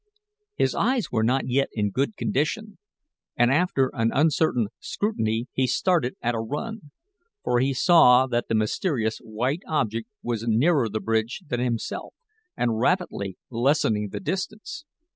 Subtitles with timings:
[0.55, 2.79] His eyes were not yet in good condition,
[3.37, 6.89] and after an uncertain scrutiny he started at a run;
[7.43, 12.15] for he saw that the mysterious white object was nearer the bridge than himself,
[12.57, 14.85] and rapidly lessening the distance.